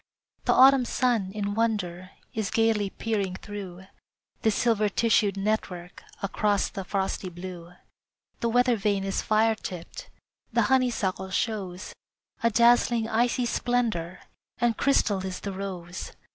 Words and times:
The 0.45 0.53
autumn 0.53 0.85
sun, 0.85 1.31
in 1.31 1.53
wonder, 1.53 2.09
Is 2.33 2.49
gayly 2.49 2.89
peering 2.89 3.35
through 3.35 3.85
This 4.41 4.55
silver 4.55 4.89
tissued 4.89 5.37
network 5.37 6.01
Across 6.23 6.69
the 6.69 6.83
frosty 6.83 7.29
blue. 7.29 7.73
The 8.39 8.49
weather 8.49 8.75
vane 8.77 9.03
is 9.03 9.21
fire 9.21 9.53
tipped, 9.53 10.09
The 10.51 10.63
honeysuckle 10.73 11.29
shows 11.29 11.93
A 12.41 12.49
dazzling 12.49 13.07
icy 13.07 13.45
splendor, 13.45 14.21
And 14.57 14.75
crystal 14.75 15.23
is 15.23 15.39
the 15.41 15.51
rose. 15.51 16.13